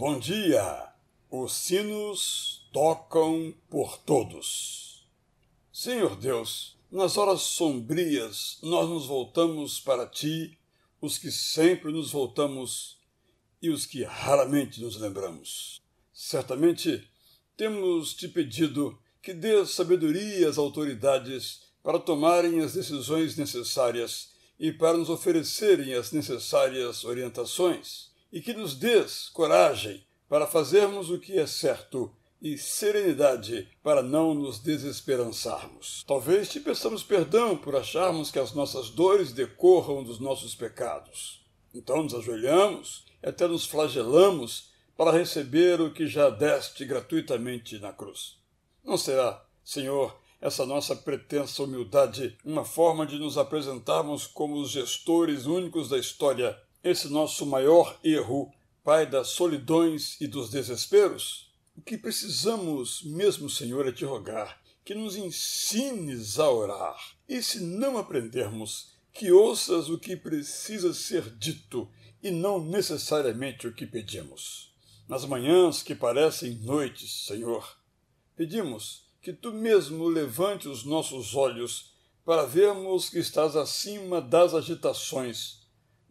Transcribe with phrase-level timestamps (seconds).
[0.00, 0.88] Bom dia!
[1.30, 5.06] Os sinos tocam por todos.
[5.70, 10.58] Senhor Deus, nas horas sombrias nós nos voltamos para ti,
[11.02, 12.96] os que sempre nos voltamos
[13.60, 15.78] e os que raramente nos lembramos.
[16.14, 17.06] Certamente
[17.54, 24.96] temos te pedido que dê sabedoria às autoridades para tomarem as decisões necessárias e para
[24.96, 31.46] nos oferecerem as necessárias orientações e que nos dês coragem para fazermos o que é
[31.46, 36.04] certo e serenidade para não nos desesperançarmos.
[36.06, 41.44] Talvez te peçamos perdão por acharmos que as nossas dores decorram dos nossos pecados.
[41.74, 47.92] Então nos ajoelhamos e até nos flagelamos para receber o que já deste gratuitamente na
[47.92, 48.38] cruz.
[48.82, 55.44] Não será, Senhor, essa nossa pretensa humildade uma forma de nos apresentarmos como os gestores
[55.44, 58.52] únicos da história esse nosso maior erro,
[58.82, 61.50] pai das solidões e dos desesperos?
[61.76, 67.16] O que precisamos mesmo, Senhor, é te rogar que nos ensines a orar.
[67.28, 71.88] E se não aprendermos, que ouças o que precisa ser dito
[72.22, 74.74] e não necessariamente o que pedimos.
[75.08, 77.78] Nas manhãs que parecem noites, Senhor,
[78.36, 81.92] pedimos que tu mesmo levante os nossos olhos
[82.24, 85.59] para vermos que estás acima das agitações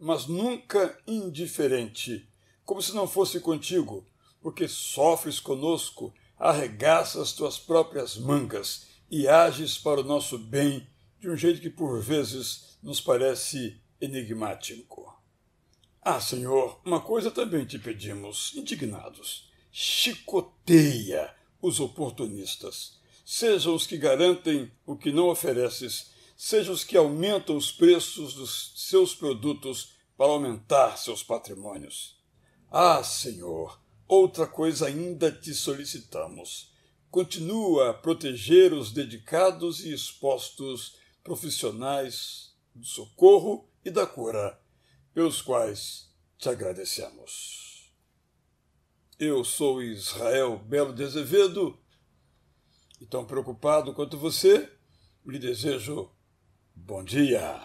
[0.00, 2.26] mas nunca indiferente,
[2.64, 4.06] como se não fosse contigo,
[4.40, 10.88] porque sofres conosco, arregaças tuas próprias mangas e ages para o nosso bem
[11.20, 15.14] de um jeito que por vezes nos parece enigmático.
[16.00, 22.98] Ah, Senhor, uma coisa também te pedimos, indignados: chicoteia os oportunistas.
[23.22, 26.10] Sejam os que garantem o que não ofereces
[26.42, 32.18] sejam os que aumentam os preços dos seus produtos para aumentar seus patrimônios.
[32.70, 36.72] Ah, Senhor, outra coisa ainda te solicitamos.
[37.10, 44.58] Continua a proteger os dedicados e expostos profissionais do socorro e da cura,
[45.12, 47.92] pelos quais te agradecemos.
[49.18, 51.78] Eu sou Israel Belo de Azevedo
[52.98, 54.72] e tão preocupado quanto você,
[55.26, 56.10] lhe desejo
[56.86, 57.60] Bom dia!